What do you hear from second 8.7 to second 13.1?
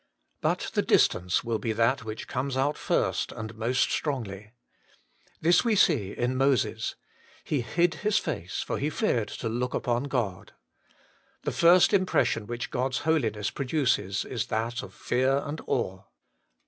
He feared to look upon God. The first impression which God's